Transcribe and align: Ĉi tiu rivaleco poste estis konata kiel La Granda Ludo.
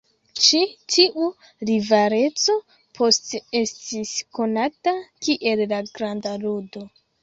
Ĉi 0.43 0.61
tiu 0.93 1.27
rivaleco 1.71 2.57
poste 3.03 3.45
estis 3.63 4.17
konata 4.41 4.99
kiel 5.07 5.67
La 5.73 5.85
Granda 5.97 6.39
Ludo. 6.47 6.89